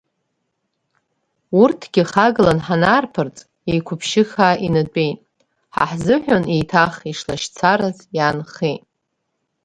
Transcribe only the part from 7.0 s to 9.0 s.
ишлашьцараз иаанхеит…